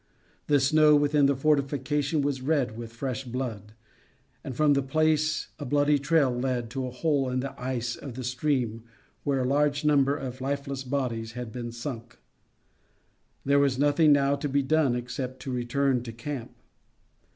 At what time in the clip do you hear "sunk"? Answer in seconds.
11.71-12.17